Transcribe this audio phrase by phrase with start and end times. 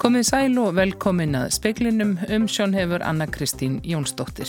[0.00, 4.48] Komið sæl og velkomin að speiklinum um sjón hefur Anna Kristín Jónsdóttir.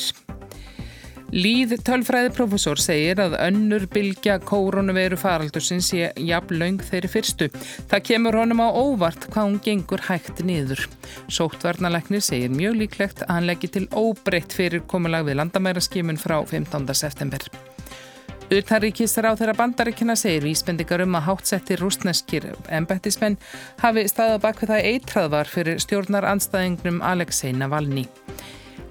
[1.35, 7.49] Líð tölfræðiprofessor segir að önnur bylgja koronaviru faraldursins sé jafn laung þeirri fyrstu.
[7.91, 10.85] Það kemur honum á óvart hvað hún gengur hægt niður.
[11.27, 16.39] Sóttvarnalegnir segir mjög líklegt að hann leggir til óbreytt fyrir komulag við landamæra skimun frá
[16.47, 16.87] 15.
[16.95, 17.51] september.
[18.51, 23.37] Utanríkistar á þeirra bandaríkina segir vísbendingar um að hátsetti rúsneskir embættismenn
[23.79, 28.03] hafi staðað bak við það eitrað var fyrir stjórnar anstæðingnum Alexei Navalny.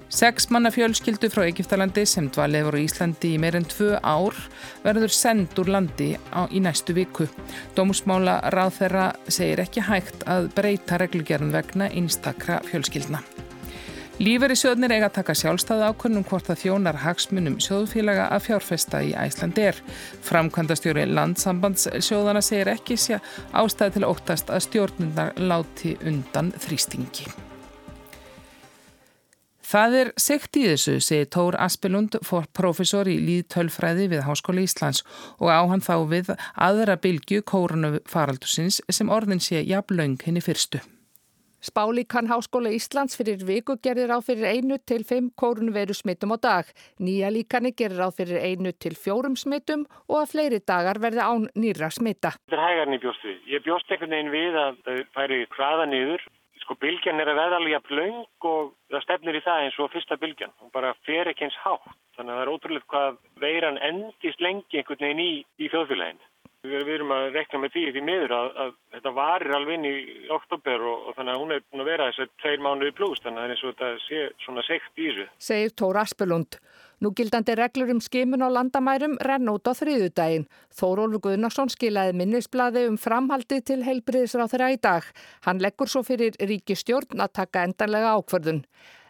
[0.09, 4.41] Seks manna fjölskyldu frá Egiptalandi sem dvalið voru í Íslandi í meirinn tvö ár
[4.81, 7.29] verður send úr landi á, í næstu viku.
[7.77, 13.21] Dómusmála ráð þeirra segir ekki hægt að breyta reglugjörn vegna einstakra fjölskyldna.
[14.21, 19.15] Líferi sjóðnir eiga að taka sjálfstæði ákvörnum hvort það þjónar hagsmunum sjóðfélaga að fjárfesta í
[19.17, 19.79] Æslandi er.
[20.27, 23.17] Framkvæmdastjóri landsambandsjóðana segir ekki sé
[23.49, 27.31] ástæði til að óttast að stjórnundar láti undan þrýstingi.
[29.71, 32.21] Það er sekt í þessu, segir Tór Aspelund,
[32.53, 35.01] professor í líðtölfræði við Háskóli Íslands
[35.39, 40.85] og á hann þá við aðra bylgu kórunu-faraldusins sem orðin sé jafnlaung henni fyrstu.
[41.61, 46.65] Spálíkan Háskóla Íslands fyrir viku gerir á fyrir einu til fimm kórunveru smittum á dag.
[46.97, 51.45] Nýja líkani gerir á fyrir einu til fjórum smittum og að fleiri dagar verði án
[51.53, 52.33] nýra smitta.
[52.49, 53.37] Þetta er hægarni bjóst við.
[53.53, 56.25] Ég bjóst einhvern veginn við að það færi hraða niður.
[56.65, 59.93] Sko bylgjan er að veða alveg að blöng og það stefnir í það eins og
[59.93, 60.57] fyrsta bylgjan.
[60.57, 61.93] Hún bara fer ekki eins hátt.
[62.17, 65.31] Þannig að það er ótrúlega hvað veiran endist lengi einhvern veginn í,
[65.61, 66.30] í þjóðfélaginu.
[66.61, 69.95] Við erum að rekna með því því miður að, að þetta varir alveg inn í
[70.35, 73.23] oktober og, og þannig að hún er búin að vera þess að tveir mánuði pluss
[73.23, 75.25] þannig að það er eins og þetta sé svona sekt í þessu.
[75.47, 76.59] Segir Tór Aspelund.
[77.01, 80.45] Nú gildandi reglur um skimun á landamærum renn út á þriðudaginn.
[80.77, 85.07] Þórólfur Guðnarsson skilaði minnisbladi um framhaldi til heilbriðisráð þeirra í dag.
[85.47, 88.61] Hann leggur svo fyrir ríkistjórn að taka endanlega ákvörðun.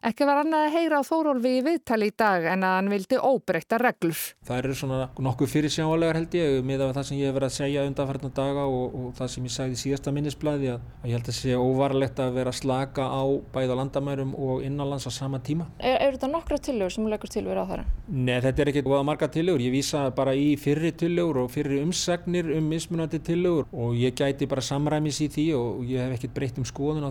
[0.01, 3.17] Ekki var annað að heyra á Þórólfi í viðtali í dag en að hann vildi
[3.21, 4.21] óbreyta reglur.
[4.47, 7.53] Það eru svona nokkuð fyrir sjálegar held ég með það sem ég hef verið að
[7.59, 11.19] segja undanfærtna daga og, og það sem ég sagði í síðasta minnisblæði að, að ég
[11.19, 13.23] held að sé óvarlegt að vera slaka á
[13.53, 15.69] bæða landamærum og innanlands á sama tíma.
[15.77, 17.85] Er, er þetta nokkra tillögur sem leggur til verið á það?
[18.09, 19.61] Nei, þetta er ekki góða marga tillögur.
[19.67, 24.49] Ég vísa bara í fyrri tillögur og fyrri umsagnir um mismunandi tillögur og ég gæti
[24.49, 27.05] bara samræmis í því og ég hef ekkert breytt um skoðun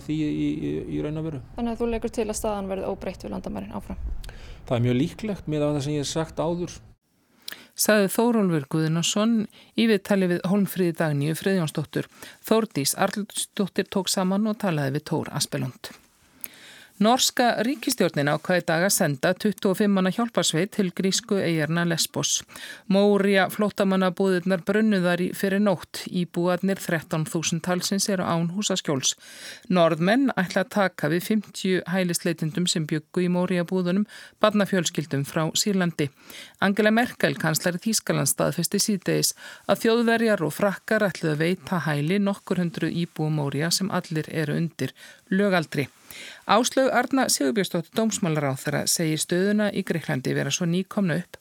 [2.81, 3.99] verði óbreytt við landamærin áfram.
[4.67, 6.77] Það er mjög líklegt með það sem ég hef sagt áður.
[7.81, 9.35] Saði Þórólfur Guðinarsson
[9.79, 12.11] í viðtali við Holmfríði Dagníu Friðjónsdóttur.
[12.45, 15.93] Þórdís Arlsdóttir tók saman og talaði við Tór Aspelund.
[17.01, 22.43] Norska ríkistjórnin ákvæði dag að senda 25 manna hjálparsveit til grísku eigjarna Lesbos.
[22.93, 26.03] Mória flótamannabúðirnar brunnuðar í fyrir nótt.
[26.13, 29.15] Íbúarnir 13.000 talsins eru án húsaskjóls.
[29.73, 34.05] Norðmenn ætla að taka við 50 hælisleitindum sem byggu í Mória búðunum
[34.45, 36.11] barnafjölskyldum frá Sýrlandi.
[36.61, 39.33] Angela Merkel, kanslari Þýskaland, staðfesti síðdeis
[39.65, 44.61] að þjóðverjar og frakkar ætluð að veita hæli nokkur hundru íbúi Mória sem allir eru
[44.61, 44.93] undir
[45.33, 45.89] lögaldri.
[46.51, 51.37] Áslög Arna Sigurbjörnsdóttir dómsmálar á þeirra segir stöðuna í Greiklandi vera svo nýkomna upp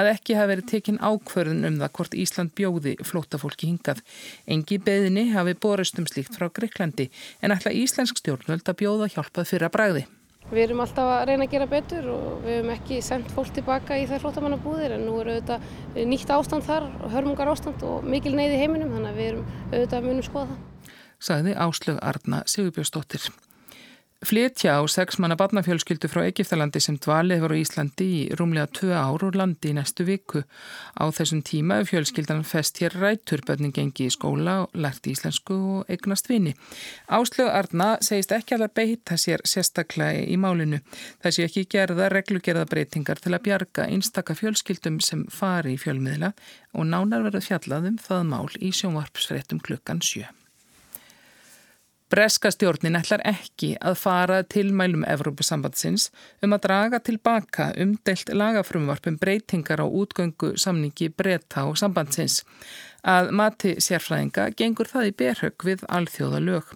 [0.00, 4.00] að ekki hafi verið tekinn ákvörðun um það hvort Ísland bjóði flótafólki hingað.
[4.48, 7.10] Engi beðinni hafi borist um slíkt frá Greiklandi
[7.44, 10.08] en ætla íslensk stjórnvöld að bjóða hjálpað fyrra bræði.
[10.48, 14.00] Við erum alltaf að reyna að gera betur og við hefum ekki sendt fólk tilbaka
[14.00, 18.64] í þær flótamannabúðir en nú eru auðvitað nýtt ástand þar, hörmungar ástand og mikil neyði
[18.64, 20.92] heiminum þannig að við erum auðvitað munum skoða það.
[21.20, 23.34] Sagði Áslög Arna Sigurbjörnsdóttir.
[24.24, 28.92] Flétja á sex manna barnafjölskyldu frá Egiptalandi sem dvalið voru í Íslandi í rúmlega tvö
[28.96, 30.40] ár og landi í næstu viku.
[30.96, 35.90] Á þessum tíma er fjölskyldan fest hér rættur, börnin gengi í skóla lært íslensku og
[35.92, 36.54] eignast vini.
[37.12, 40.80] Áslögu Arna segist ekki að beita sér sérstaklega í málinu.
[41.20, 46.32] Sé ekki gerða reglugerða breytingar til að bjarga einstaka fjölskyldum sem fari í fjölmiðla
[46.72, 50.24] og nánar verið fjallaðum það mál í sjónvarpsfrettum klukkan sjö.
[52.12, 56.10] Breska stjórnin ætlar ekki að fara til mælum Evrópusambandsins
[56.44, 62.42] um að draga tilbaka umdelt lagafrumvarpum breytingar á útgöngu samningi breyta og sambandsins.
[63.04, 66.70] Að mati sérfræðinga gengur það í berhögg við alþjóða lög.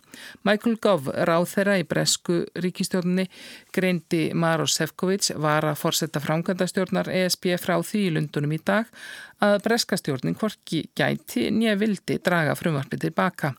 [0.45, 3.25] Michael Gove, ráð þeirra í Bresku ríkistjórnini,
[3.73, 8.93] greindi Maros Sefcovic, var að forsetta framkvæmdastjórnar ESB frá því í Lundunum í dag
[9.45, 13.53] að breskastjórnin hvorki gæti nýja vildi draga frumvarpið tilbaka.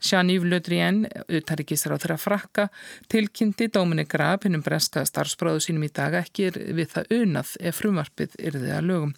[0.00, 2.68] Jean-Yves Le Drian, utarikisar á þeirra frakka,
[3.12, 8.38] tilkynnti Dominic Raab hinnum breska starfsbráðu sínum í dag ekki við það unað ef frumvarpið
[8.50, 9.16] yrði að lögum.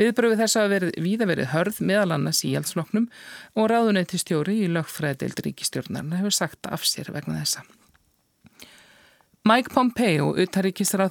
[0.00, 3.10] Viðbröfið þess að verið víða verið hörð meðal annars í hjálpsloknum
[3.58, 7.66] og ráðuneyti stjóri í lögfræðdeild ríkistjórnarna hefur sagt af sér vegna þessa.
[9.46, 10.32] Mike Pompeo,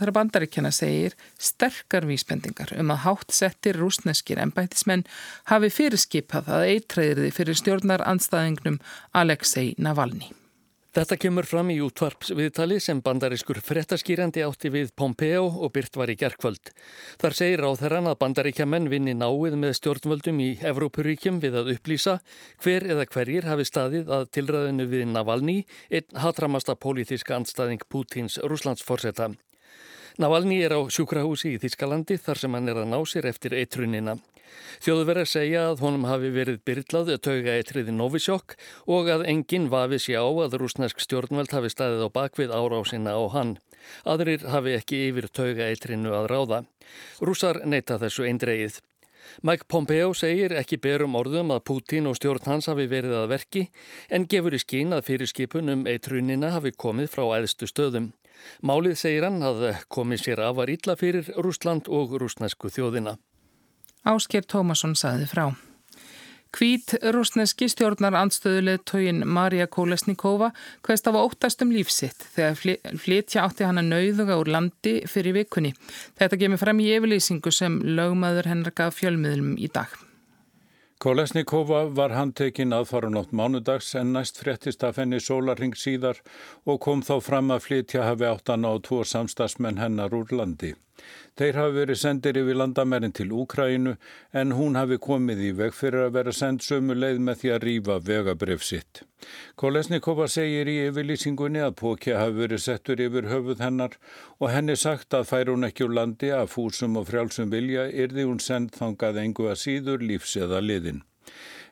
[0.02, 5.06] þeirra bandaríkjana, segir sterkar vísbendingar um að hátt settir rúsneskir ennbættismenn
[5.52, 8.82] hafi fyrirskipað að eitræðirði fyrir stjórnar anstæðingnum
[9.16, 10.34] Alexei Navalny.
[10.98, 16.16] Þetta kemur fram í útvarpsviðtali sem bandarískur frettaskýrandi átti við Pompeo og byrt var í
[16.18, 16.72] gerkvöld.
[17.22, 22.18] Þar segir á þeirran að bandaríkjaman vinni náið með stjórnvöldum í Evrópuríkjum við að upplýsa
[22.66, 25.60] hver eða hverjir hafi staðið að tilræðinu við Navalny,
[25.94, 29.36] einn hatramasta pólítíska andstæðing Pútins rúslandsforsetta.
[30.18, 34.16] Navalny er á sjúkrahúsi í Þískalandi þar sem hann er að ná sér eftir eitrunina.
[34.82, 38.56] Þjóðverðar segja að honum hafi verið byrlað tauga eitriði Novisjokk
[38.90, 43.22] og að enginn vafi sé á að rúsnesk stjórnveld hafi staðið á bakvið árásina á
[43.30, 43.54] hann.
[44.10, 46.64] Aðrir hafi ekki yfir tauga eitrinu að ráða.
[47.22, 48.82] Rúsar neyta þessu eindreið.
[49.46, 53.68] Mike Pompeo segir ekki berum orðum að Putin og stjórn hans hafi verið að verki
[54.10, 58.16] en gefur í skín að fyrirskipun um eitrunina hafi komið frá æðstu stöðum.
[58.66, 63.18] Málið segir hann að komið sér afar illa fyrir Rúsland og rúsnesku þjóðina.
[64.08, 65.50] Ásker Tómasson saði frá.
[66.56, 70.54] Kvít rúsneski stjórnar andstöðuleg tógin Marja Kolesnikova
[70.86, 75.74] hverst af óttast um lífsitt þegar flytja átti hann að nauðuga úr landi fyrir vikunni.
[76.18, 80.07] Þetta gemur fram í yfirlýsingu sem lögmaður hennar gaf fjölmiðlum í dag.
[81.04, 86.24] Kolesnikova var handtekinn aðfarunótt mánudags en næst fréttist af henni sólarring síðar
[86.66, 90.74] og kom þá fram að flytja hafi áttan á tvo samstagsmenn hennar úr landi.
[91.38, 93.92] Þeir hafi verið sendir yfir landamærin til Úkrænu
[94.42, 97.66] en hún hafi komið í veg fyrir að vera send sömu leið með því að
[97.68, 99.04] rýfa vegabref sitt.
[99.62, 104.00] Kolesnikova segir í yfirlýsingunni að Pókja hafi verið settur yfir höfuð hennar
[104.40, 108.26] og henni sagt að fær hún ekki úr landi að fúsum og frjálsum vilja yrði
[108.32, 110.97] hún send þangað engu að síður lífs eða liðin.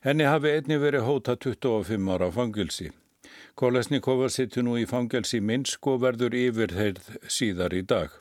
[0.05, 2.91] Henni hafi einni verið hóta 25 ára fangilsi.
[3.55, 8.11] Kolesnikova sittur nú í fangelsi Minsk og verður yfirheirð síðar í dag.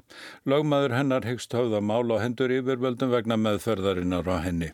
[0.47, 4.71] Lagmaður hennar hegst höfða mál og hendur yfirvöldum vegna meðferðarinnar á henni.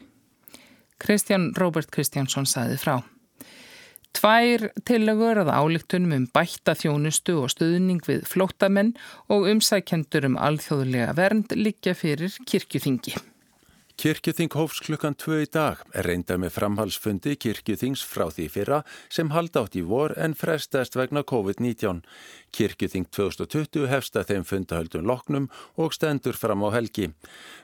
[1.01, 3.01] Kristján Róbert Kristjánsson saði frá.
[4.13, 8.93] Tvær tillögur að álíktunum um bætta þjónustu og stuðning við flótamenn
[9.33, 13.15] og umsækjendur um alþjóðlega vernd liggja fyrir kirkjuþingi.
[14.01, 18.79] Kirkjuþing hófs klukkan 2 í dag er reyndar með framhalsfundi Kirkjuþings frá því fyrra
[19.13, 22.01] sem halda átt í vor en frestast vegna COVID-19.
[22.57, 27.11] Kirkjuþing 2020 hefst að þeim fundahöldum loknum og stendur fram á helgi.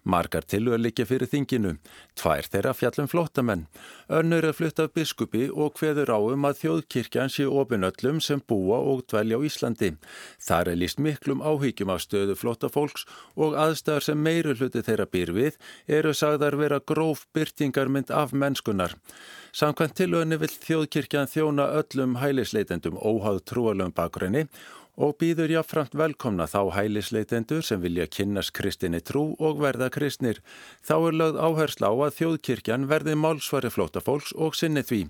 [0.05, 1.79] Margar tilur likja fyrir þinginu.
[2.21, 3.65] Tvær þeirra fjallum flottamenn.
[4.09, 9.03] Önnur er flutt af biskupi og hveður áum að þjóðkirkjan sé opinöllum sem búa og
[9.11, 9.89] dvelja á Íslandi.
[10.39, 13.03] Þar er líst miklum áhyggjum af stöðu flottafólks
[13.35, 15.59] og aðstæðar sem meiru hluti þeirra býr við
[15.99, 18.95] eru sagðar vera gróf byrtingarmynd af mennskunar.
[19.51, 24.47] Samkvæmt tilöðinni vill þjóðkirkjan þjóna öllum hælisleitendum óháð trúalöfum bakgrunni
[24.97, 30.41] og býður jáfnframt velkomna þá hælisleitendur sem vilja kynnast kristinni trú og verða kristnir.
[30.81, 35.03] Þá er lögð áhersla á að þjóðkirkjan verði málsvari flótafólks og sinni því.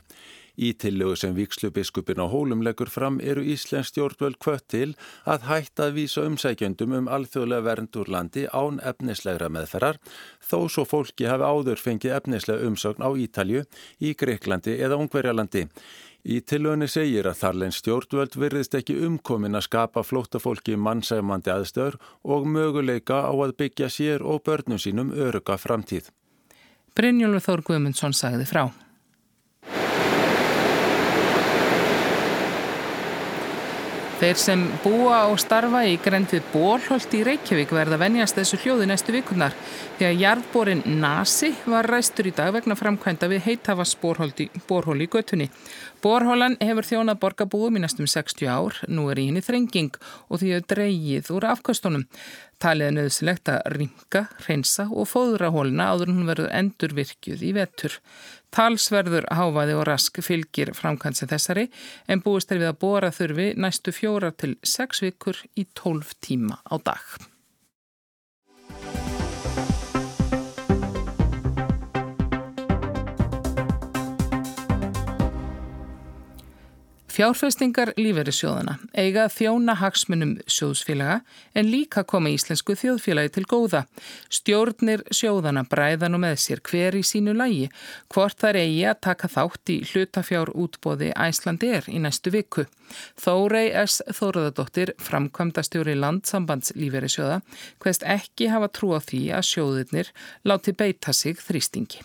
[0.57, 4.95] Í tillögu sem Víkslubiskupin á hólum leggur fram eru Íslensk stjórnvöld kvött til
[5.29, 10.01] að hætta að vísa umsækjöndum um alþjóðlega vernd úr landi án efnislegra meðferðar
[10.41, 13.67] þó svo fólki hafi áður fengið efnislega umsögn á Ítalju,
[14.01, 15.67] í Greiklandi eða Ungverjalandi.
[16.27, 22.49] Í tilögni segir að þarlein stjórnvöld virðist ekki umkomin að skapa flóttafólki mannsæfmandi aðstöður og
[22.51, 26.11] möguleika á að byggja sér og börnum sínum öruga framtíð.
[26.99, 28.65] Brynjólfur Þór Guðmundsson sagði frá.
[34.17, 39.13] Þeir sem búa og starfa í grendið Bórholt í Reykjavík verða venjast þessu hljóði næstu
[39.13, 39.53] vikunar
[39.99, 45.51] því að jarðbórin Nasi var ræstur í dag vegna framkvæmda við heitafas bórhól í göttunni.
[46.01, 50.55] Bórhólan hefur þjónað borgarbúum í næstum 60 ár, nú er í henni þrenging og því
[50.55, 52.09] hefur dreyið úr afkastunum.
[52.57, 57.53] Talið er nöðsilegt að ringa, hreinsa og fóðra hóluna áður hún verður endur virkjuð í
[57.57, 58.01] vetur.
[58.57, 61.67] Talsverður háfaði og rask fylgir framkvæmst þessari
[62.09, 66.63] en búist er við að bóra þurfi næstu fjóra til sex vikur í tólf tíma
[66.65, 67.05] á dag.
[77.17, 81.23] Fjárfestingar lífeyrissjóðana eiga þjóna hagsmunum sjóðsfélaga
[81.57, 83.81] en líka koma íslensku þjóðfélagi til góða.
[84.29, 87.71] Stjórnir sjóðana bræðan og með sér hver í sínu lægi
[88.13, 92.67] hvort þar eigi að taka þátt í hlutafjár útbóði Æslandi er í næstu viku.
[93.17, 94.03] Þórei S.
[94.13, 97.41] Þóruðadóttir, framkvæmdastjóri landsambands lífeyrissjóða,
[97.81, 100.13] hverst ekki hafa trú á því að sjóðirnir
[100.45, 102.05] láti beita sig þrýstingi.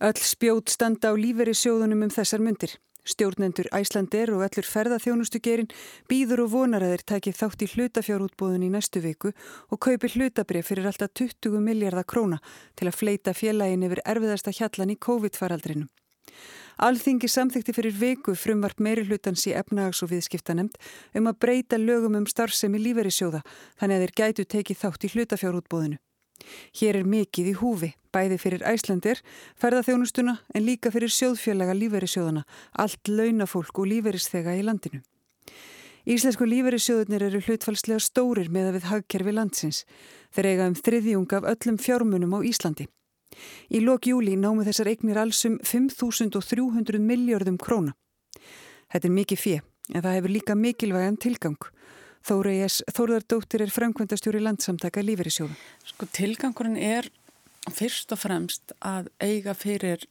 [0.00, 2.78] Öll spjót standa á lífeyrissjóðunum um þessar myndir.
[3.06, 5.68] Stjórnendur Æslandir og allur ferðarþjónustugerin
[6.10, 9.30] býður og vonar að þeir taki þátt í hlutafjárútbóðun í næstu viku
[9.70, 12.40] og kaupi hlutabrið fyrir alltaf 20 miljardar króna
[12.74, 15.88] til að fleita félagin yfir erfiðasta hjallan í COVID-faraldrinum.
[16.76, 20.74] Alþingi samþykti fyrir viku frumvart meiri hlutans í efnahags- og viðskiptanemnd
[21.16, 23.40] um að breyta lögum um starfsemi lífeyrissjóða
[23.80, 25.96] þannig að þeir gætu tekið þátt í hlutafjárútbóðinu.
[26.76, 29.22] Hér er mikið í húfi, bæði fyrir æslandir,
[29.60, 32.44] ferðarþjónustuna en líka fyrir sjóðfélaga lífeyrissjóðana,
[32.78, 35.02] allt launafólk og lífeyrisþega í landinu.
[36.06, 39.80] Íslensku lífeyrissjóðunir eru hlutfalslega stórir með að við hagkerfi landsins.
[40.30, 42.86] Þeir eiga um þriðjung af öllum fjármunum á Íslandi.
[43.74, 47.96] Í lok júli námu þessar eignir allsum 5.300 miljardum króna.
[48.92, 49.56] Þetta er mikið fjö,
[49.94, 51.58] en það hefur líka mikilvægan tilgang.
[52.26, 55.54] Þóraðis Þórðardóttir er framkvæmdastjóri landsamtaka lífeyrissjóða.
[55.86, 57.06] Sko tilgangurinn er
[57.70, 60.08] fyrst og fremst að eiga fyrir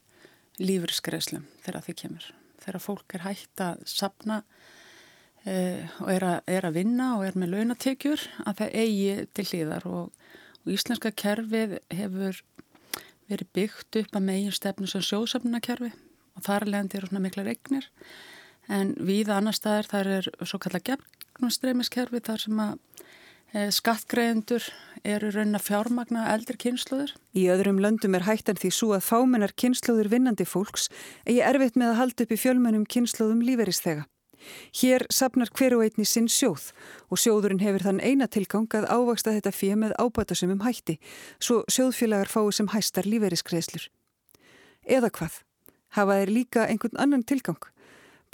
[0.56, 2.28] lífeyrisgreðslum þegar því kemur.
[2.64, 4.38] Þegar fólk er hægt að sapna
[5.44, 9.46] eh, og er að, er að vinna og er með launatekjur að það eigi til
[9.50, 10.30] hlýðar og,
[10.64, 12.40] og íslenska kerfið hefur
[13.28, 17.90] verið byggt upp að megin stefnu sem sjóðsafnunakerfi og þar leðandi eru svona mikla regnir
[18.72, 20.80] en við annar staðar þar er svo kalla
[21.36, 22.78] gefn gegnumstreymiskerfi þar sem að
[23.52, 24.64] e, skattgreðendur
[25.04, 27.14] eru raun að fjármagna eldri kynsluður.
[27.34, 30.88] Í öðrum löndum er hættan því svo að fámennar kynsluður vinnandi fólks
[31.26, 34.06] eigi erfitt með að halda upp í fjölmennum kynsluðum líferistega.
[34.80, 36.70] Hér sapnar hver og einni sinn sjóð
[37.10, 40.98] og sjóðurinn hefur þann eina tilgang að ávaksta þetta fyrir með ábætasumum hætti
[41.40, 43.88] svo sjóðfélagar fái sem hæstar líferiskreðslur.
[44.86, 45.40] Eða hvað?
[45.96, 47.58] Hafa þeir líka einhvern annan tilgang?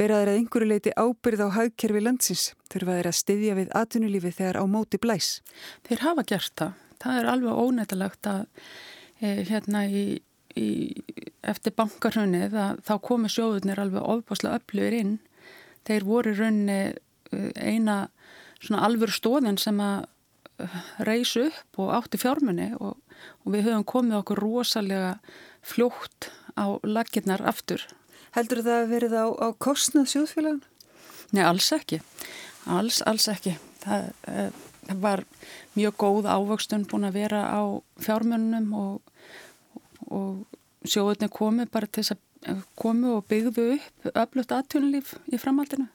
[0.01, 4.59] Beraður að einhverju leiti ábyrð á haugkerfi landsins þurfa þeir að styðja við atvinnulífi þegar
[4.59, 5.29] á móti blæs?
[5.85, 6.79] Þeir hafa gert það.
[7.03, 8.41] Það er alveg ónættilegt að
[9.21, 10.05] e, hérna í,
[10.57, 10.69] í,
[11.45, 12.57] eftir bankarhönnið
[12.87, 15.15] þá komi sjóðunir alveg ofbáslega öflugir inn.
[15.85, 18.07] Þeir voru raunni e, eina
[18.63, 20.07] svona alvöru stóðin sem að
[20.57, 20.71] e,
[21.05, 22.97] reysu upp og átti fjármunni og,
[23.45, 25.19] og við höfum komið okkur rosalega
[25.61, 27.85] fljótt á laginnar aftur
[28.33, 30.63] Heldur það að verið á, á kostnað sjóðfélagun?
[31.37, 32.01] Nei, alls ekki.
[32.71, 33.57] Alls, alls ekki.
[33.83, 34.49] Það, eh,
[34.89, 35.25] það var
[35.77, 37.63] mjög góð ávöxtun búin að vera á
[38.01, 39.03] fjármönnum og,
[40.09, 45.41] og sjóðunni komi bara til þess að eh, komi og byggðu upp öflutt aðtjónulíf í
[45.41, 45.89] framhaldinu.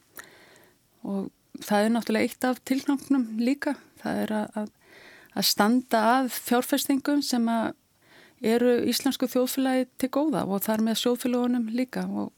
[1.08, 1.32] Og
[1.66, 3.78] það er náttúrulega eitt af tilknáknum líka.
[4.04, 4.72] Það er að,
[5.34, 7.74] að standa að fjárfestingum sem að
[8.42, 12.34] eru íslensku þjóðfélagi til góða og þar með sjóðfélagunum líka og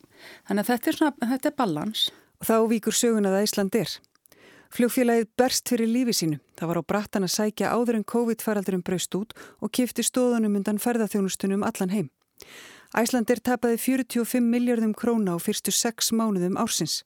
[0.48, 2.06] þannig að þetta er, svona, þetta er balans.
[2.40, 3.98] Þá víkur sögun að Ísland er.
[4.70, 6.38] Fljófélagið berst fyrir lífi sínu.
[6.60, 10.80] Það var á brattan að sækja áður en COVID-faraldurum braust út og kifti stóðunum undan
[10.80, 12.10] ferðarþjónustunum allan heim.
[12.94, 17.02] Æslandir tapaði 45 miljardum króna á fyrstu sex mánuðum ársins.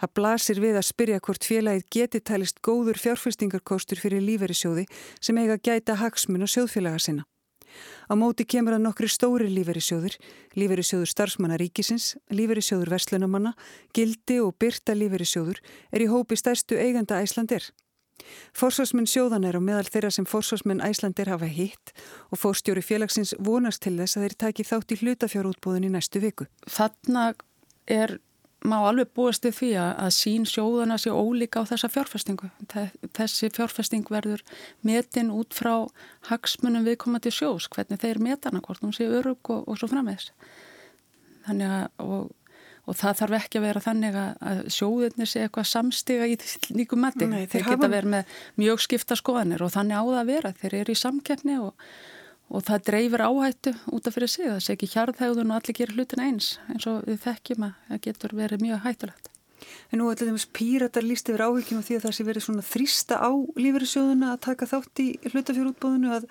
[0.00, 4.86] Það blasir við að spyrja hvort félagið geti tælist góður fjárfestingarkostur fyrir líferisjóði
[5.20, 7.28] sem eiga gæta hagsmun og sjóðfélaga sinna.
[8.08, 10.16] Á móti kemur að nokkri stóri líferisjóður,
[10.56, 13.52] líferisjóður starfsmanna ríkisins, líferisjóður verslunamanna,
[13.94, 15.60] gildi og byrta líferisjóður
[15.92, 17.68] er í hópi stærstu eiganda Æslandir.
[18.56, 21.92] Forsvarsmenn sjóðan er á meðal þeirra sem forsvarsmenn Æslandir hafa hitt
[22.32, 26.48] og fórstjóri félagsins vonast til þess að þeir taki þátt í hlutafjárútbúðin í næstu viku.
[26.66, 27.30] Þarna
[27.86, 28.18] er
[28.66, 32.48] má alveg búast við því að sín sjóðana sé ólíka á þessa fjárfestingu.
[33.14, 34.42] Þessi fjárfesting verður
[34.86, 35.86] metin út frá
[36.30, 40.32] hagsmunum viðkomandi sjós, hvernig þeir metana, hvort hún sé örug og, og svo framvegs.
[41.46, 46.28] Þannig að, og, og það þarf ekki að vera þannig að sjóðinni sé eitthvað samstiga
[46.28, 46.36] í
[46.74, 47.30] líkum mati.
[47.30, 50.54] Nei, þeir, þeir geta verið með mjög skipta skoðanir og þannig á það að vera.
[50.58, 51.90] Þeir eru í samkeppni og
[52.48, 54.46] og það dreifir áhættu út af fyrir sig.
[54.48, 58.00] Það sé ekki hjarðhægðun og allir gerir hlutin eins eins og við þekkjum að það
[58.06, 59.30] getur verið mjög hættulegt.
[59.92, 63.20] En nú allir þeimast píratar líst yfir áhyggjum því að það sé verið svona þrýsta
[63.20, 66.28] á lífeyrissjóðuna að taka þátt í hlutafjörútbóðinu að,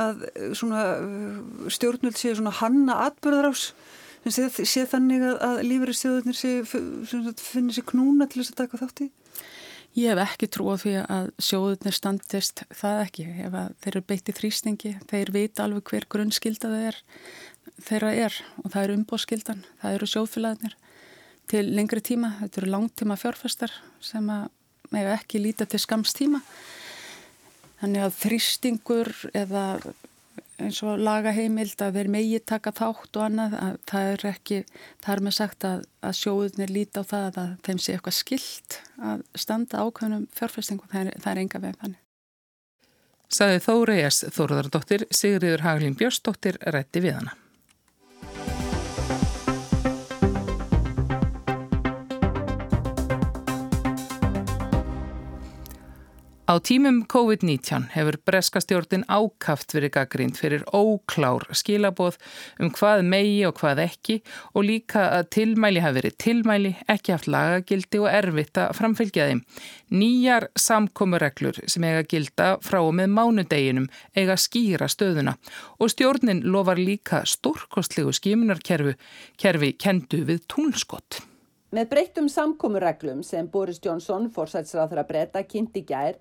[0.00, 0.26] að
[0.56, 3.70] svona uh, stjórnvöld sé svona hanna atbyrðarás
[4.28, 6.40] sé, sé þannig að lífeyrissjóðunir
[7.40, 9.10] finnir sér knúna til þess að taka þátt í
[9.98, 13.24] Ég hef ekki trú á því að sjóðunir standist það ekki.
[13.42, 16.98] Ef þeir eru beitt í þrýstingi, þeir vita alveg hver grunnskilda það er,
[17.88, 20.76] þeirra er og það eru umbóðskildan, það eru sjóðfélagarnir
[21.50, 22.36] til lengri tíma.
[22.44, 26.42] Þetta eru langtíma fjárfestar sem að ekki líta til skamstíma.
[27.80, 29.64] Þannig að þrýstingur eða
[30.64, 33.56] eins og lagaheimild að þeir megi taka þátt og annað
[33.90, 34.60] það er ekki,
[35.02, 38.78] það er með sagt að, að sjóðunir líti á það að þeim sé eitthvað skilt
[39.10, 41.98] að standa ákveðnum fjárfestingum, það það er enga veginn.
[43.30, 44.24] Saði Þóri S.
[44.34, 47.36] Þóruðardóttir, Sigriður Haglín Björnsdóttir rætti við hana.
[56.50, 62.16] Á tímum COVID-19 hefur breskastjórnin ákaft verið gaggrínd fyrir óklár skilaboð
[62.58, 64.16] um hvað megi og hvað ekki
[64.58, 69.44] og líka að tilmæli hafi verið tilmæli, ekki haft lagagildi og erfitt að framfylgja þeim.
[69.94, 73.86] Nýjar samkomureglur sem eiga gilda frá og með mánudeginum
[74.18, 75.36] eiga skýra stöðuna
[75.78, 78.96] og stjórnin lofar líka stórkostlegu skimunarkerfi
[79.38, 81.22] kerfi kendu við túnskott.
[81.70, 86.18] Með breyttum samkomureglum sem Boris Johnson, fórsætsráður að breyta, kynnti gær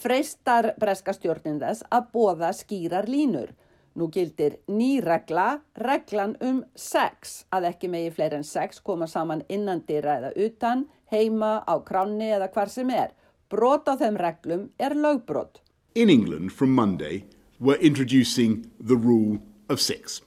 [0.00, 3.52] freistar breska stjórnin þess að bóða skýrar línur.
[3.98, 9.42] Nú gildir ný regla, reglan um sex, að ekki megi fleiri en sex koma saman
[9.50, 13.10] innan dýra eða utan, heima, á kráni eða hvar sem er.
[13.50, 15.60] Brot á þeim reglum er lögbrot.
[15.94, 17.24] In England from Monday
[17.58, 20.22] we're introducing the rule of six.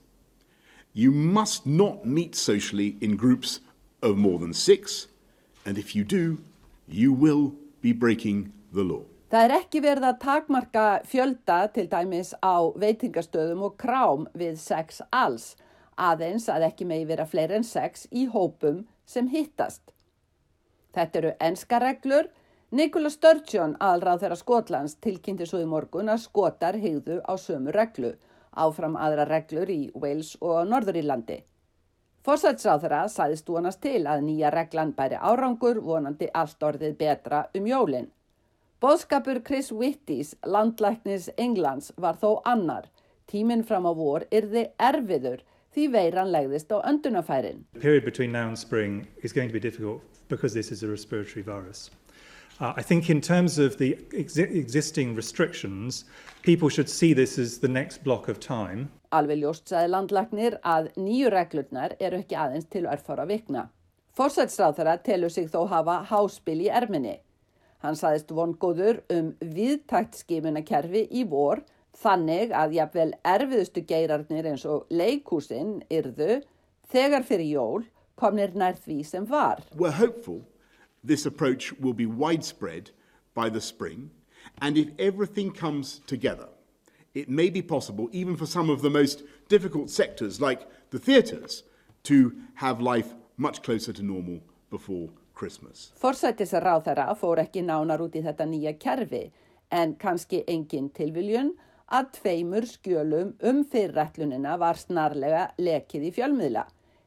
[0.94, 3.62] You must not meet socially in groups
[4.02, 5.08] of more than six
[5.66, 6.40] and if you do,
[6.88, 9.04] you will be breaking the law.
[9.34, 15.02] Það er ekki verið að takmarka fjölda til dæmis á veitingastöðum og krám við sex
[15.10, 15.56] alls,
[15.98, 19.82] aðeins að ekki megi vera fleiri en sex í hópum sem hittast.
[20.94, 22.30] Þetta eru enska reglur.
[22.78, 28.14] Nikola Sturgeon, aðalráð þeirra Skotlands, tilkynnti svo í morgun að skotar hegðu á sömu reglu,
[28.54, 31.42] áfram aðra reglur í Wales og Norðurílandi.
[32.22, 37.78] Forsætsráð þeirra sæðist vonast til að nýja reglan bæri árangur vonandi allt orðið betra um
[37.78, 38.14] jólinn.
[38.84, 42.90] Bóðskapur Chris Whitties, landlæknis Englands, var þó annar.
[43.32, 45.40] Tíminn fram á vor yrði erfiður
[45.72, 47.64] því veiran legðist á öndunafærin.
[47.72, 50.90] The period between now and spring is going to be difficult because this is a
[50.90, 51.92] respiratory virus.
[52.60, 56.04] Uh, I think in terms of the ex existing restrictions,
[56.42, 58.92] people should see this as the next block of time.
[59.14, 63.70] Alveg ljóst sagði landlæknir að nýju reglurnar eru ekki aðeins til örfara vikna.
[64.20, 67.22] Forsætsráð þeirra telur sig þó hafa háspil í erminni.
[67.84, 71.66] Hann saðist vongóður um viðtækt skimunakerfi í vor
[72.00, 76.40] þannig að jafnvel erfiðustu geirarnir eins og leikúsin yrðu
[76.94, 79.60] þegar fyrir jól komnir nær því sem var.
[79.76, 80.46] We're hopeful
[81.04, 82.92] this approach will be widespread
[83.36, 84.12] by the spring
[84.62, 86.48] and if everything comes together
[87.14, 91.64] it may be possible even for some of the most difficult sectors like the theatres
[92.04, 95.10] to have life much closer to normal before
[96.02, 99.24] Forsættisar ráð þeirra fór ekki nánar út í þetta nýja kerfi
[99.74, 101.54] en kannski engin tilviljun
[101.94, 106.64] að tveimur skjölum um fyrirrætlunina var snarlega lekið í fjölmiðla.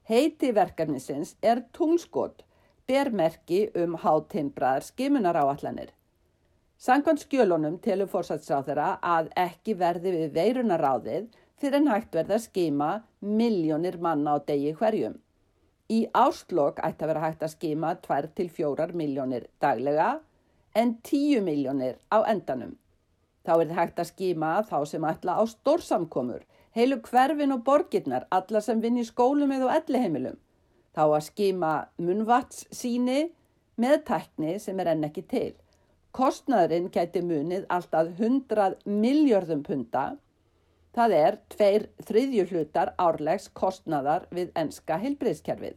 [0.07, 2.44] Heiti verkefnisins er tungskot,
[2.87, 5.90] bermerki um hátimbraðar skimunar áallanir.
[6.79, 12.90] Sankant skjölunum telur forsættisráð þeirra að ekki verði við veirunaráðið fyrir en hægt verða skima
[13.20, 15.16] miljónir manna á degi hverjum.
[15.87, 20.09] Í áslokk ætti að vera hægt að skima 2-4 miljónir daglega
[20.75, 22.72] en 10 miljónir á endanum.
[23.46, 26.42] Þá er þetta hægt að skima þá sem ætla á stórsamkomur,
[26.75, 30.35] heilu hverfin og borgirnar, alla sem vinn í skólum eða elliheimilum.
[30.96, 31.72] Þá að skima
[32.03, 33.31] munvats síni
[33.79, 35.53] með tækni sem er enn ekki til.
[36.16, 40.07] Kostnaðurinn gæti munið alltaf 100 miljörðum punta
[40.96, 45.76] Það er tveir þriðju hlutar árlegs kostnaðar við enska heilbreyðskerfið.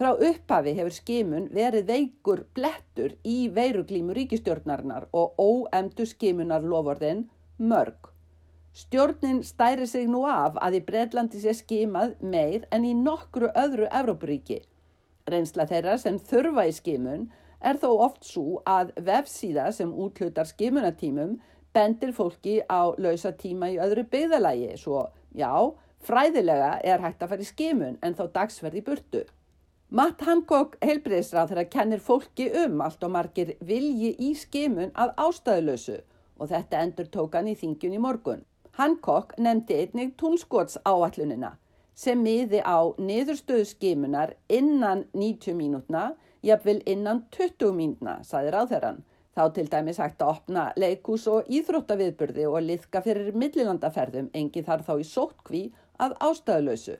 [0.00, 7.26] Frá upphafi hefur skimun verið veikur blettur í veiruglímu ríkistjórnarinnar og óemdu skimunar lofordin
[7.56, 8.10] mörg.
[8.72, 13.88] Stjórnin stæri sig nú af að í Breitlandi sé skimað meir en í nokkru öðru
[14.00, 14.60] Evrópuríki.
[15.28, 17.26] Reynsla þeirra sem þurfa í skimun
[17.60, 21.36] er þó oft svo að vefsíða sem útlutar skimunatímum
[21.74, 25.06] bendir fólki á lausa tíma í öðru byggðalagi svo
[25.36, 25.52] já,
[26.06, 29.24] fræðilega er hægt að fara í skimun en þá dagsverði burtu.
[29.90, 35.98] Matt Hancock heilbreyðsrað þegar kennir fólki um allt og margir vilji í skimun að ástæðulösu
[36.38, 38.44] og þetta endur tókan í þingjun í morgun.
[38.78, 41.56] Hancock nefndi einnig túnskots áallunina
[42.00, 49.02] sem miði á niðurstöðu skimunar innan 90 mínútna, jafnvel innan 20 mínútna, saði ráðherran.
[49.40, 54.82] Þá til dæmis hægt að opna leikús og íþróttaviðburði og liðka fyrir millilandaferðum engi þar
[54.84, 55.60] þá í sótkví
[55.96, 56.96] að ástæðulösu.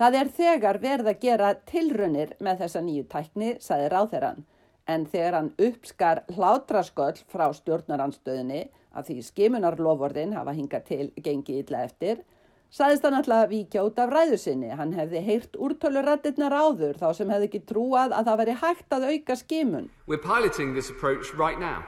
[0.00, 4.40] Það er þegar verð að gera tilrunir með þessa nýju tækni, saði ráþeran,
[4.88, 8.62] en þegar hann uppskar hlátrasköll frá stjórnaranstöðinni
[8.96, 12.24] að því skimunarlofordin hafa hingað til gengi illa eftir,
[12.72, 14.70] Sæðist hann alltaf að víkja út af ræðu sinni.
[14.72, 19.04] Hann hefði heyrt úrtölurættirnar áður þá sem hefði ekki trúað að það veri hægt að
[19.10, 19.90] auka skimun.
[20.08, 21.84] We're piloting this approach right now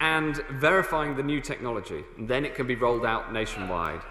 [0.00, 4.04] and verifying the new technology and then it can be rolled out nationwide.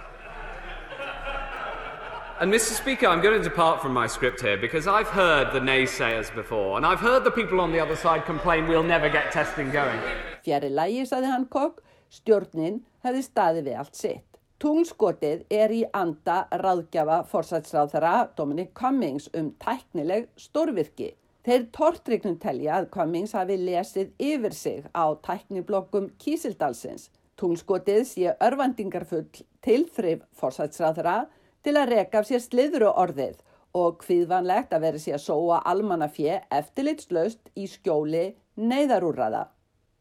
[2.41, 5.59] And Mr Speaker, I'm going to depart from my script here because I've heard the
[5.61, 9.31] naysayers before and I've heard the people on the other side complain we'll never get
[9.31, 10.01] testing going.
[10.41, 14.32] Fjari lægi, saði Hancock, stjórnin hefði staði við allt sitt.
[14.63, 21.09] Tungskotið er í anda ráðgjafa forsætsráðara Dominic Cummings um tæknileg stórvirki.
[21.43, 27.09] Þeir tortrygnum telja að Cummings hafi lesið yfir sig á tækniblokkum Kísildalsins.
[27.35, 29.25] Tungskotið sé örvandingarfull
[29.67, 31.25] tilþrif forsætsráðara
[31.67, 33.41] til að reka af sér sliðru orðið
[33.75, 39.49] og hviðvanlegt að veri sér að sóa almannafjö eftirlitslaust í skjóli neyðarúrraða.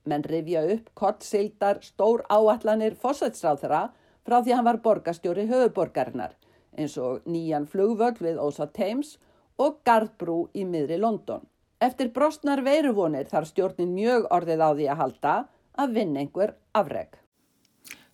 [0.06, 3.88] Menn rifja upp kortsildar stór áallanir fósætsráðra
[4.26, 6.36] frá því hann var borgastjóri höfuborgarinnar
[6.78, 9.16] eins og nýjan flugvöld við Ósa Thames
[9.60, 11.44] og Gardbrú í miðri London.
[11.82, 15.34] Eftir brostnar veiruvonir þarf stjórnin mjög orðið á því að halda
[15.82, 17.16] að vinna einhver afreg.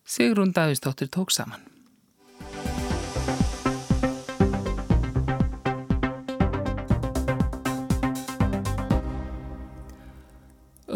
[0.09, 1.78] Sigrun Davísdóttir tók saman.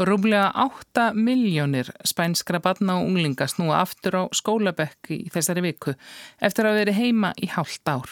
[0.02, 5.94] Rúmlega 8 miljónir spænskra barna og unglinga snúa aftur á skólabekki í þessari viku
[6.42, 8.10] eftir að veri heima í hálft ár.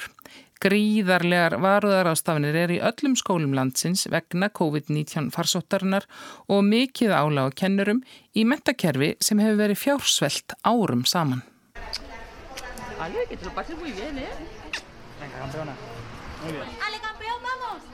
[0.63, 6.07] Gríðarlegar varuðarástafinir er í öllum skólum landsins vegna COVID-19 farsóttarinnar
[6.47, 8.05] og mikið ála á kennurum
[8.37, 11.43] í metakerfi sem hefur verið fjársvelt árum saman.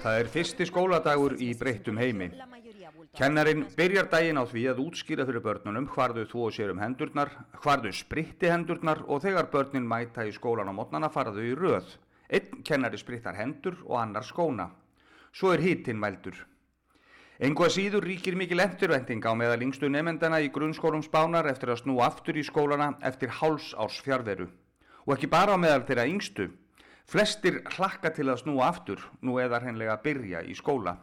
[0.03, 2.29] Það er fyrsti skóladagur í breyttum heimi.
[3.17, 7.31] Kennarin byrjar daginn á því að útskýra fyrir börnunum hvar þau þúa sér um hendurnar,
[7.63, 11.55] hvar þau spritti hendurnar og þegar börnin mæta í skólan á mótnana fara þau í
[11.59, 11.97] röð.
[12.29, 14.69] Einn kennari sprittar hendur og annar skóna.
[15.33, 16.37] Svo er hittinn mældur.
[17.39, 21.83] Engu að síður ríkir mikil eftirvending á meðal yngstu nefendana í grunnskólum spánar eftir að
[21.83, 24.47] snú aftur í skólana eftir háls árs fjárveru.
[25.05, 26.49] Og ekki bara á meðal þeirra yngstu.
[27.07, 30.97] Flestir hlakka til að snúa aftur, nú eða hreinlega byrja í skóla.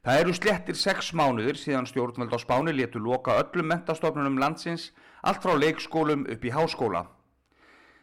[0.00, 4.86] Það eru slettir sex mánuðir síðan stjórnvöld á Spáni letu loka öllum mentastofnunum landsins
[5.20, 7.02] allt frá leikskólum upp í háskóla.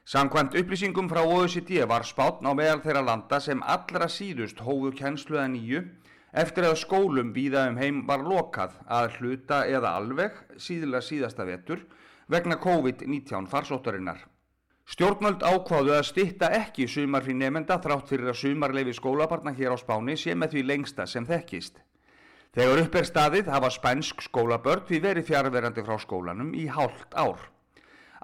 [0.06, 5.48] Samkvæmt upplýsingum frá OECD var Spán á meðal þeirra landa sem allra síðust hófu kennsluða
[5.56, 5.82] nýju
[6.38, 11.82] eftir að skólum víða um heim var lokað að hluta eða alveg síðilega síðasta vetur
[12.30, 14.22] vegna COVID-19 farsóttarinnar.
[14.88, 20.14] Stjórnvöld ákváðu að stitta ekki sumarfrí nefnda þrátt fyrir að sumarleifi skólabarna hér á Spáni
[20.16, 21.82] sé með því lengsta sem þekkist.
[22.56, 27.42] Þegar upp er staðið hafa spænsk skólabörn því verið fjárverandi frá skólanum í hálft ár.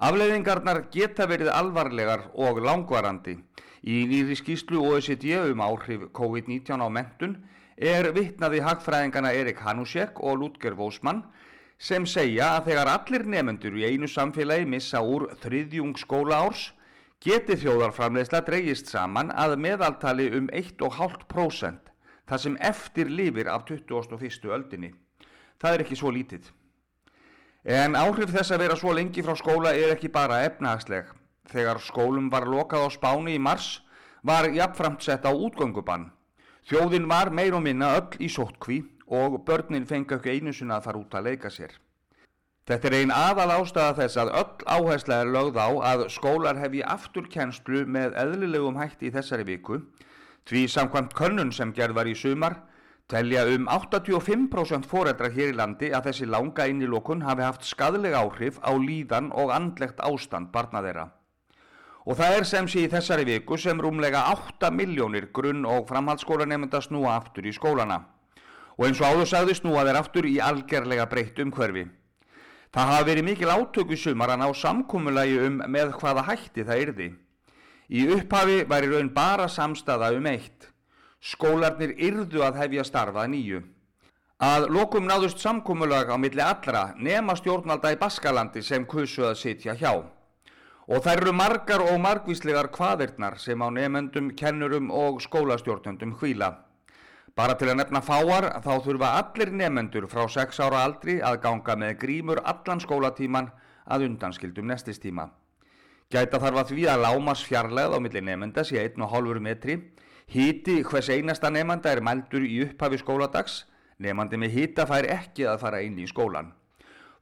[0.02, 3.36] Afleiðingarnar geta verið alvarlegar og langvarandi.
[3.84, 7.36] Í nýri skýslu OECD um áhrif COVID-19 á mentun
[7.76, 11.22] er vittnaði hagfræðingana Erik Hanusek og Ludger Vosmann
[11.78, 16.70] sem segja að þegar allir nefnendur í einu samfélagi missa úr þriðjung skóla árs
[17.24, 21.83] geti þjóðarframleysla dreyist saman að meðaltali um 1,5%
[22.28, 24.50] það sem eftir lifir af 21.
[24.56, 24.92] öldinni.
[25.60, 26.48] Það er ekki svo lítið.
[27.64, 31.06] En áhrif þess að vera svo lengi frá skóla er ekki bara efnahagsleg.
[31.48, 33.78] Þegar skólum var lokað á spáni í mars
[34.24, 36.10] var jafnframt sett á útgöngubann.
[36.68, 40.86] Þjóðin var meir og minna öll í sótkví og börnin fengi ekki einu sinna að
[40.88, 41.72] fara út að leika sér.
[42.64, 46.72] Þetta er einn aðal ástæða þess að öll áhersla er lögð á að skólar hef
[46.72, 49.82] í afturkennslu með eðlilegum hætti í þessari viku
[50.44, 52.58] Því samkvæmt könnun sem gerð var í sumar
[53.08, 58.56] telja um 85% foreldra hér í landi að þessi langa innilokun hafi haft skadleg áhrif
[58.64, 61.10] á líðan og andlegt ástand barna þeirra.
[62.04, 66.80] Og það er sem sé í þessari viku sem rúmlega 8 miljónir grunn- og framhaldsskólanemynda
[66.84, 68.04] snúa aftur í skólana.
[68.76, 71.86] Og eins og áður sagði snúa þeir aftur í algerlega breytt umhverfi.
[72.74, 76.82] Það hafa verið mikil átök í sumar að ná samkúmulagi um með hvaða hætti það
[76.84, 77.08] yrði.
[77.92, 80.70] Í upphafi væri raun bara samstaða um eitt.
[81.20, 83.60] Skólarnir yrðu að hefja starfað nýju.
[84.44, 89.76] Að lokum náðust samkómulag á milli allra nema stjórnvalda í Baskalandi sem kusu að sitja
[89.76, 89.92] hjá.
[90.84, 96.50] Og þær eru margar og margvíslegar hvaðirnar sem á nefnendum, kennurum og skólastjórnendum hvíla.
[97.36, 101.76] Bara til að nefna fáar þá þurfa allir nefnendur frá 6 ára aldri að ganga
[101.76, 103.48] með grímur allan skólatíman
[103.84, 105.30] að undanskildum nestistíma.
[106.14, 109.74] Gæta þarf að því að lámas fjarlæð á milli nefnda sé 1,5 metri.
[110.30, 113.64] Híti hvers einasta nefnda er mældur í upphafi skóladags.
[113.98, 116.52] Nefnandi með hýta fær ekki að fara inn í skólan.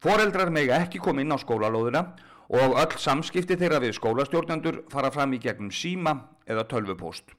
[0.05, 2.05] Foreldrar mega ekki koma inn á skólalóðina
[2.53, 7.33] og öll samskipti þeirra við skólastjórnendur fara fram í gegnum síma eða tölvupóst.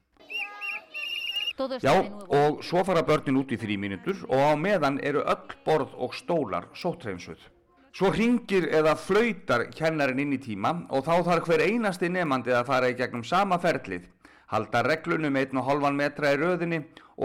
[1.86, 1.94] Já,
[2.34, 6.18] og svo fara börnin út í þrjí mínutur og á meðan eru öll borð og
[6.18, 7.53] stólar sóttreinsuð.
[7.94, 12.66] Svo ringir eða flautar kennarinn inn í tíma og þá þarf hver einasti nefandi að
[12.72, 14.08] fara í gegnum sama ferlið,
[14.50, 16.80] halda reglunum einn og halvan metra í röðinni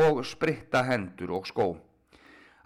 [0.05, 1.71] og spritta hendur og skó.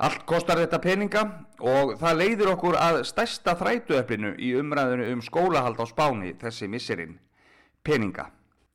[0.02, 1.22] Allt kostar þetta peninga
[1.62, 7.20] og það leiðir okkur að stærsta þrætuöflinu í umræðinu um skólahald á spáni þessi misserinn.
[7.86, 8.32] Peninga.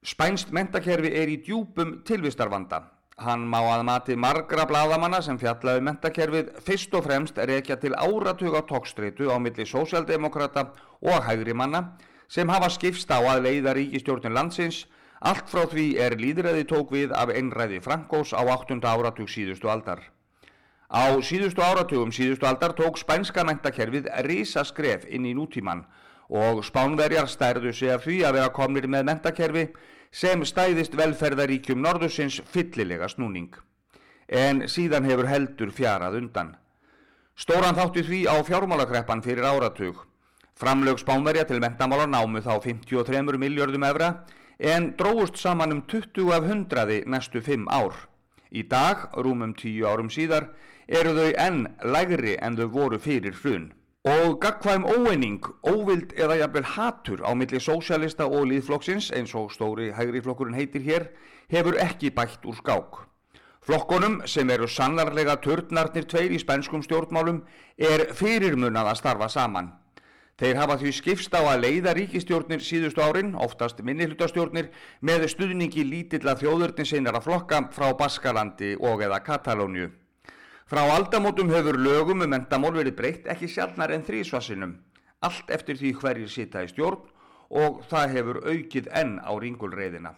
[0.07, 2.85] Spænst mentakerfi er í djúpum tilvistarvanda.
[3.17, 7.95] Hann má að mati margra bladamanna sem fjallaði um mentakerfið fyrst og fremst reykja til
[7.97, 10.67] áratuga tókstreitu á milli sósjaldemokrata
[11.01, 11.81] og hægri manna
[12.29, 14.83] sem hafa skipst á að leiða ríkistjórnum landsins
[15.31, 18.77] allt frá því er líðræði tók við af einræði Frankós á 8.
[18.85, 20.05] áratug síðustu aldar.
[20.93, 25.87] Á síðustu áratugum síðustu aldar tók spænska mentakerfið risa skref inn í nútíman
[26.29, 29.69] og spánverjar stærðu sig af því að vera komnir með mentakerfi
[30.11, 33.53] sem stæðist velferðaríkjum norðusins fyllilega snúning.
[34.27, 36.55] En síðan hefur heldur fjarað undan.
[37.37, 40.03] Stóran þátti því á fjármálakreppan fyrir áratug.
[40.57, 44.25] Framlög spánverja til mentamála námu þá 53 miljardum evra
[44.57, 47.93] en dróust saman um 20 af 100 næstu 5 ár.
[48.49, 50.49] Í dag, rúmum 10 árum síðar,
[50.87, 53.73] eru þau enn lægri en þau voru fyrir hrun.
[54.07, 59.89] Og gagkvæm óeining, óvild eða jafnvel hatur á milli sósjalista og líðflokksins, eins og stóri
[59.91, 61.07] hægri flokkurinn heitir hér,
[61.51, 63.01] hefur ekki bætt úr skák.
[63.67, 67.41] Flokkonum, sem eru sannarlega törnarnir tveir í spenskum stjórnmálum,
[67.75, 69.73] er fyrirmunað að starfa saman.
[70.39, 76.39] Þeir hafa því skipst á að leiða ríkistjórnir síðustu árin, oftast minnihlutastjórnir, með stuðningi lítilla
[76.39, 79.91] þjóðurni sinara flokka frá Baskalandi og eða Katalóniu.
[80.67, 84.73] Frá aldamótum hefur lögum um mentamól verið breytt ekki sjálfnar en þrísvarsinum,
[85.23, 87.05] allt eftir því hverjir sita í stjórn
[87.61, 90.11] og það hefur aukið enn á ringulreiðina.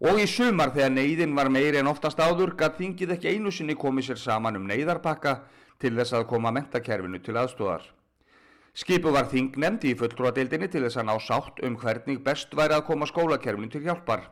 [0.00, 3.76] Og í sumar þegar neyðin var meiri en oftast áður gætt þingið ekki einu sinni
[3.76, 5.34] komið sér saman um neyðarpakka
[5.80, 7.84] til þess að koma mentakerfinu til aðstóðar.
[8.76, 12.76] Skipu var þing nefndi í fulltrúadeildinni til þess að ná sátt um hvernig best væri
[12.76, 14.24] að koma skólakerfinu til hjálpar.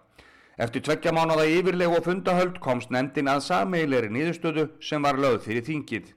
[0.55, 5.65] Eftir tveggja mánuða yfirlegu og fundahöld komst nefndin að sameileri niðurstöðu sem var lögð fyrir
[5.67, 6.13] þingið.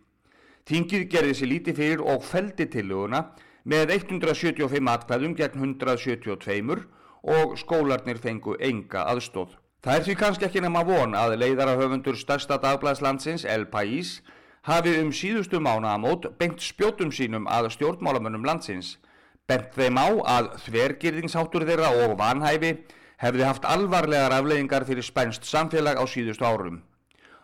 [0.67, 3.23] Þingið gerði sér lítið fyrir og feldi tillöguna
[3.65, 6.83] með 175 atkvæðum gegn 172
[7.27, 9.55] og skólarnir fengu enga aðstóð.
[9.81, 14.19] Það er því kannski ekki nema von að leiðarahöfundur stærsta dagblæðslandsins El País
[14.67, 18.97] hafi um síðustu mánuðamót bengt spjótum sínum að stjórnmálamönnum landsins,
[19.47, 22.73] bent þeim á að þvergirðingsháttur þeirra og vanhæfi
[23.21, 26.81] hefði haft alvarlegar afleiðingar fyrir spænst samfélag á síðustu árum.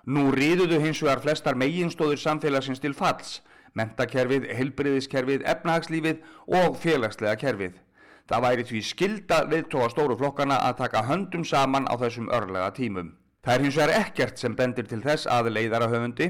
[0.06, 3.42] Nú ríðuðu hins vegar flestar meginstóður samfélagsins til falls,
[3.74, 6.22] mentakerfið, helbriðiskerfið, efnahagslífið
[6.60, 7.80] og félagslega kerfið.
[8.30, 13.14] Það væri því skilda viðtóa stóru flokkana að taka höndum saman á þessum örlega tímum.
[13.44, 16.30] Það er hins vegar ekkert sem bendir til þess að leiðarahöfundi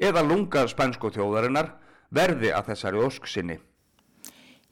[0.00, 1.72] eða lungar spænsku þjóðarinnar
[2.12, 3.60] verði að þessari ósk sinni.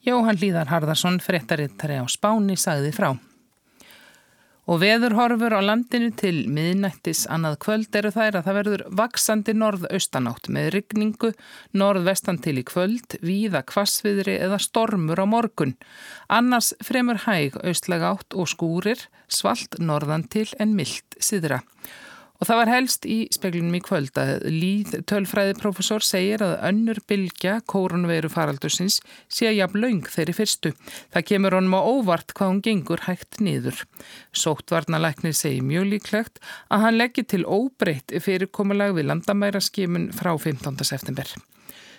[0.04, 3.12] Jóhann Líðar Harðarsson, fréttarittari á Spáni, sagði frá.
[4.68, 10.50] Og veðurhorfur á landinu til miðnættis annað kvöld eru þær að það verður vaksandi norðaustanátt
[10.52, 11.30] með rigningu
[11.72, 15.72] norðvestan til í kvöld, víða kvassviðri eða stormur á morgun.
[16.28, 21.62] Annars fremur hæg austlega átt og skúrir, svalt norðan til en myllt siðra.
[22.38, 27.56] Og það var helst í speglunum í kvöld að Líð tölfræðiprofessor segir að önnur bylgja
[27.66, 30.72] kórunveru faraldursins sé að jafn laung þeirri fyrstu.
[31.14, 33.82] Það kemur honum á óvart hvað hún gengur hægt niður.
[34.30, 40.78] Sóttvarnalæknir segir mjög líklegt að hann leggir til óbreytt fyrirkomulag við landamæra skimun frá 15.
[40.86, 41.34] september.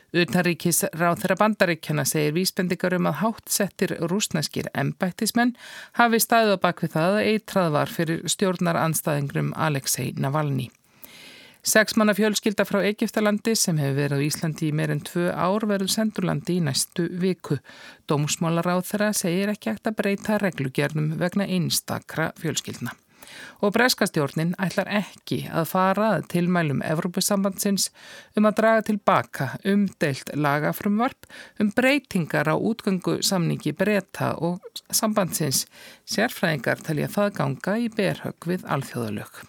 [0.09, 5.53] Utanríkis ráð þeirra bandaríkjana segir vísbendingar um að háttsettir rúsneskir embættismenn
[5.99, 10.71] hafi staðið á bakvið það að eitrað var fyrir stjórnar anstæðingrum Alexei Navalny.
[11.69, 16.55] Seksmanna fjölskylda frá Egiptalandi sem hefur verið á Íslandi í meirinn tvö ár verður sendurlandi
[16.55, 17.59] í næstu viku.
[18.09, 22.95] Dómsmálaráð þeirra segir ekki ekkert að breyta reglugjörnum vegna einstakra fjölskyldna
[23.59, 27.89] og breskastjórnin ætlar ekki að fara að tilmælum Evrópusambandsins
[28.37, 35.65] um að draga tilbaka umdeilt lagafrumvarp um breytingar á útgöngu samningi breyta og sambandsins
[36.09, 39.45] sérfræðingar talja það ganga í berhögg við alþjóðalög.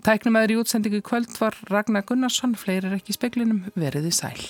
[0.00, 4.48] Tæknum aður í útsendingu kvöld var Ragnar Gunnarsson, fleirir ekki speklinum, veriði sæl.